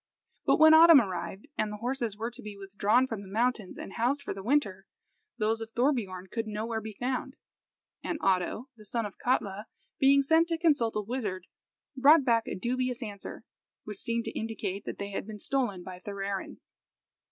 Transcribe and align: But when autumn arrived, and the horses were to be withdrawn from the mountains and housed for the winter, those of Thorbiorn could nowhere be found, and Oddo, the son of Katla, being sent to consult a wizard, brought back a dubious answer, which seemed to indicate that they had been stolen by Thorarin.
But 0.47 0.57
when 0.57 0.73
autumn 0.73 0.99
arrived, 0.99 1.47
and 1.59 1.71
the 1.71 1.77
horses 1.77 2.17
were 2.17 2.31
to 2.31 2.41
be 2.41 2.57
withdrawn 2.57 3.05
from 3.05 3.21
the 3.21 3.27
mountains 3.27 3.77
and 3.77 3.93
housed 3.93 4.23
for 4.23 4.33
the 4.33 4.41
winter, 4.41 4.87
those 5.37 5.61
of 5.61 5.69
Thorbiorn 5.75 6.29
could 6.31 6.47
nowhere 6.47 6.81
be 6.81 6.97
found, 6.99 7.35
and 8.03 8.17
Oddo, 8.19 8.67
the 8.75 8.83
son 8.83 9.05
of 9.05 9.19
Katla, 9.19 9.67
being 9.99 10.23
sent 10.23 10.47
to 10.47 10.57
consult 10.57 10.95
a 10.95 11.01
wizard, 11.01 11.45
brought 11.95 12.25
back 12.25 12.47
a 12.47 12.55
dubious 12.55 13.03
answer, 13.03 13.43
which 13.83 13.99
seemed 13.99 14.25
to 14.25 14.31
indicate 14.31 14.85
that 14.85 14.97
they 14.97 15.11
had 15.11 15.27
been 15.27 15.37
stolen 15.37 15.83
by 15.83 15.99
Thorarin. 15.99 16.57